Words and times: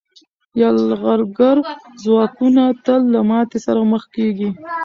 یرغلګر 0.59 1.57
ځواکونه 2.03 2.63
تل 2.85 3.01
له 3.13 3.21
ماتې 3.29 3.59
سره 3.65 3.81
مخ 3.91 4.03
کېږي. 4.15 4.49